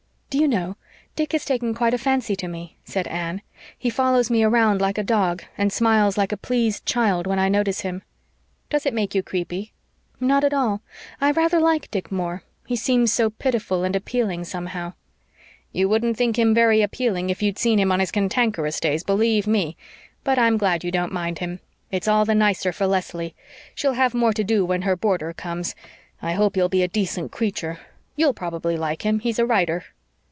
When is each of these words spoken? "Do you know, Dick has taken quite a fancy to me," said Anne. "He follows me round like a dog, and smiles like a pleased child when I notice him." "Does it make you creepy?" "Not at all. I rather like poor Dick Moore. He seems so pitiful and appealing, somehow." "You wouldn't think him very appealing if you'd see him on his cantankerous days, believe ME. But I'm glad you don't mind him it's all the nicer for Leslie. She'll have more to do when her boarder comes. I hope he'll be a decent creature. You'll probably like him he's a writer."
"Do 0.31 0.37
you 0.37 0.47
know, 0.47 0.77
Dick 1.17 1.33
has 1.33 1.43
taken 1.43 1.73
quite 1.73 1.93
a 1.93 1.97
fancy 1.97 2.37
to 2.37 2.47
me," 2.47 2.77
said 2.85 3.05
Anne. 3.07 3.41
"He 3.77 3.89
follows 3.89 4.29
me 4.31 4.45
round 4.45 4.79
like 4.79 4.97
a 4.97 5.03
dog, 5.03 5.43
and 5.57 5.73
smiles 5.73 6.17
like 6.17 6.31
a 6.31 6.37
pleased 6.37 6.85
child 6.85 7.27
when 7.27 7.37
I 7.37 7.49
notice 7.49 7.81
him." 7.81 8.01
"Does 8.69 8.85
it 8.85 8.93
make 8.93 9.13
you 9.13 9.23
creepy?" 9.23 9.73
"Not 10.21 10.45
at 10.45 10.53
all. 10.53 10.81
I 11.19 11.31
rather 11.31 11.59
like 11.59 11.81
poor 11.81 11.87
Dick 11.91 12.13
Moore. 12.13 12.43
He 12.65 12.77
seems 12.77 13.11
so 13.11 13.29
pitiful 13.31 13.83
and 13.83 13.93
appealing, 13.93 14.45
somehow." 14.45 14.93
"You 15.73 15.89
wouldn't 15.89 16.15
think 16.15 16.39
him 16.39 16.53
very 16.55 16.81
appealing 16.81 17.29
if 17.29 17.41
you'd 17.43 17.59
see 17.59 17.75
him 17.75 17.91
on 17.91 17.99
his 17.99 18.09
cantankerous 18.09 18.79
days, 18.79 19.03
believe 19.03 19.47
ME. 19.47 19.75
But 20.23 20.39
I'm 20.39 20.55
glad 20.57 20.85
you 20.85 20.91
don't 20.91 21.11
mind 21.11 21.39
him 21.39 21.59
it's 21.91 22.07
all 22.07 22.23
the 22.23 22.33
nicer 22.35 22.71
for 22.71 22.87
Leslie. 22.87 23.35
She'll 23.75 23.95
have 23.95 24.13
more 24.13 24.31
to 24.31 24.45
do 24.45 24.63
when 24.63 24.83
her 24.83 24.95
boarder 24.95 25.33
comes. 25.33 25.75
I 26.21 26.35
hope 26.35 26.55
he'll 26.55 26.69
be 26.69 26.83
a 26.83 26.87
decent 26.87 27.33
creature. 27.33 27.79
You'll 28.15 28.33
probably 28.33 28.77
like 28.77 29.01
him 29.05 29.19
he's 29.19 29.37
a 29.37 29.45
writer." 29.45 29.83